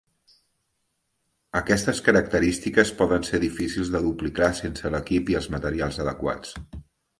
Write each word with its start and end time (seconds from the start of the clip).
Aquestes 1.59 2.01
característiques 2.07 2.93
poden 3.03 3.27
ser 3.29 3.41
difícils 3.45 3.93
de 3.97 4.03
duplicar 4.07 4.49
sense 4.63 4.95
l'equip 4.97 5.33
i 5.35 5.41
els 5.43 5.53
materials 5.59 6.05
adequats. 6.07 6.61